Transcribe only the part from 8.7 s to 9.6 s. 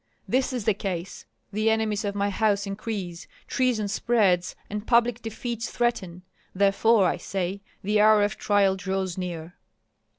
draws near."